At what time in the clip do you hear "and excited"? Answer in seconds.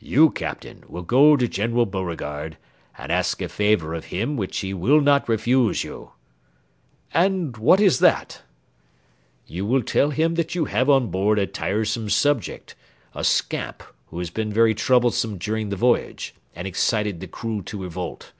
16.52-17.20